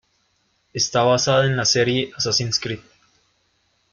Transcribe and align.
Está 0.73 1.03
basada 1.03 1.45
en 1.45 1.55
la 1.55 1.63
serie 1.63 2.11
"Assassin's 2.17 2.59
Creed". 2.59 2.79